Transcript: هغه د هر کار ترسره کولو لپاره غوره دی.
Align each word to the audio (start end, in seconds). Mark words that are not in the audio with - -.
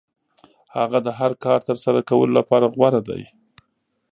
هغه 0.77 0.97
د 1.05 1.07
هر 1.19 1.31
کار 1.43 1.59
ترسره 1.69 2.01
کولو 2.09 2.33
لپاره 2.39 2.65
غوره 2.75 3.01
دی. 3.09 3.21